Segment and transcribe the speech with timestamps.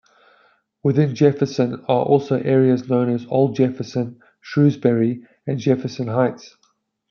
[0.81, 6.57] Within Jefferson are also areas known as Old Jefferson, Shrewsbury, and Jefferson Heights.